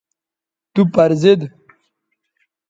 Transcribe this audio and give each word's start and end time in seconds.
تو 0.73 0.81
پر 0.93 1.09
زید 1.21 1.41